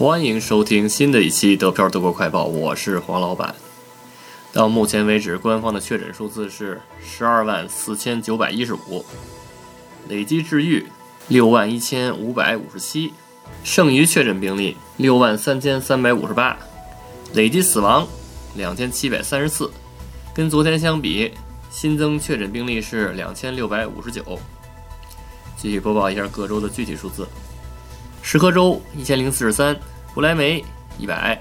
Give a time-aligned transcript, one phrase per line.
[0.00, 3.54] 欢迎收听新的一期德票德国快报，我是黄老板。
[4.50, 9.04] 到目前为止，官方的确诊数字是十二万四千九百一十五，
[10.08, 10.86] 累计治愈
[11.28, 13.12] 六万一千五百五十七，
[13.62, 16.56] 剩余确诊病例六万三千三百五十八，
[17.34, 18.08] 累计死亡
[18.54, 19.70] 两千七百三十四。
[20.32, 21.30] 跟昨天相比，
[21.70, 24.24] 新增确诊病例是两千六百五十九。
[25.58, 27.28] 继续播报一下各州的具体数字。
[28.22, 29.74] 石河州一千零四十三，
[30.12, 30.64] 不来梅
[30.98, 31.40] 一百，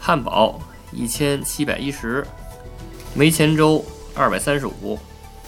[0.00, 0.58] 汉堡
[0.90, 2.26] 一千七百一十，
[3.14, 3.84] 梅前州
[4.14, 4.98] 二百三十五，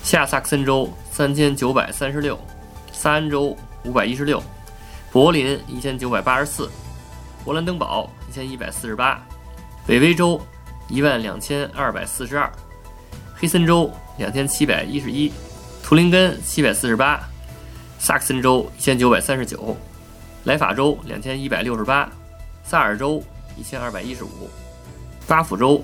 [0.03, 2.39] 下萨克森州三千九百三十六，
[2.93, 4.43] 萨恩州五百一十六，
[5.11, 6.71] 柏林一千九百八十四，
[7.45, 9.19] 勃兰登堡一千一百四十八，
[9.87, 10.39] 北威州
[10.89, 12.53] 一万两千二百四十二，
[13.35, 15.33] 黑森州两千七百一十一，
[15.83, 17.27] 图林根七百四十八，
[17.99, 19.75] 萨克森州一千九百三十九。
[20.45, 22.09] 莱法州两千一百六十八，
[22.69, 23.23] 萨尔州
[23.57, 24.51] 一千二百一十五，
[25.27, 25.83] 巴甫州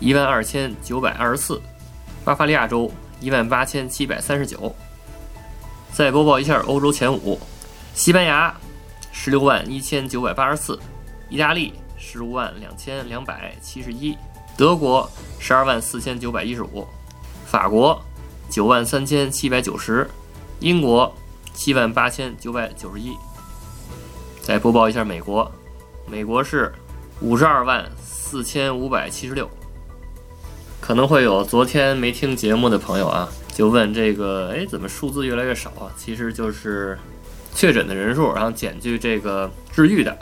[0.00, 1.58] 一万二千九百二十四，
[2.26, 4.70] 巴伐利亚州一万八千七百三十九。
[5.94, 7.40] 再播报一下欧洲前五：
[7.94, 8.54] 西班牙
[9.12, 10.78] 十六万一千九百八十四，
[11.30, 14.14] 意大利十五万两千两百七十一，
[14.58, 16.86] 德国十二万四千九百一十五，
[17.46, 17.98] 法国
[18.50, 20.06] 九万三千七百九十，
[20.60, 21.10] 英国
[21.54, 23.16] 七万八千九百九十一。
[24.42, 25.50] 再播报一下美国，
[26.08, 26.72] 美国是
[27.20, 29.50] 五十二万四千五百七十六。
[30.80, 35.90] 可能会有昨天没听节目的朋友啊，就问这个，哎，怎么数字越来越少啊？
[35.96, 36.96] 其实就是
[37.54, 40.16] 确诊的人数，然后减去这个治愈的，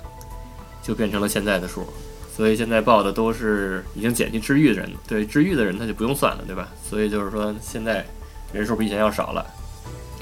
[0.83, 1.87] 就变成了现在的数。
[2.35, 6.69] 所以现在报的都是已经减去治愈的人，对治愈的人他就不用算了，对吧？
[6.83, 8.05] 所以就是说现在
[8.53, 9.47] 人数比以前要少了，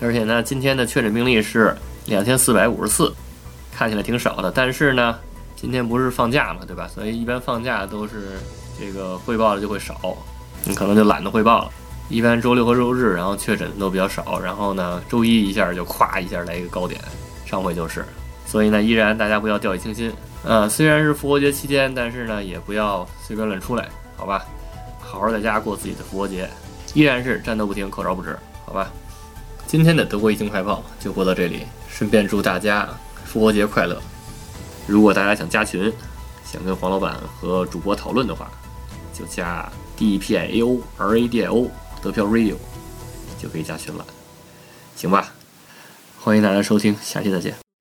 [0.01, 3.13] 而且呢，今天的确诊病例是两千四百五十四。
[3.75, 5.19] 看起来挺少的，但是呢，
[5.63, 6.91] 今天不是放假嘛，对吧？
[6.93, 8.41] 所以一般放假都是
[8.77, 9.95] 这个汇报的就会少，
[10.65, 11.71] 你可能就懒得汇报了。
[12.09, 17.01] 一般周六和周日，然后确诊都比较少，然后呢，周一一下就咵一下来一个高点，
[17.47, 18.05] 上回就是。
[18.45, 20.13] 所以呢，依然大家不要掉以轻心。
[20.43, 24.45] 呃，虽然是复活节期间，但是呢，也不要随便乱出来，好吧？
[25.01, 26.51] 好好在家过自己的复活节，
[26.93, 28.37] 依然是战斗不停，口罩不止，
[28.67, 28.91] 好吧？
[29.69, 32.89] 今天的德国疫情快报就播到这里，顺便祝大家。
[33.25, 33.97] 复活节快乐！
[34.87, 35.93] 如果大家想加群，
[36.45, 38.51] 想跟黄老板和主播讨论的话，
[39.13, 41.71] 就加 D P I A O R A D I O
[42.03, 42.57] 得票 Radio
[43.41, 44.05] 就可以加群了，
[44.97, 45.33] 行吧？
[46.21, 47.72] 欢迎大家收听，下期再见。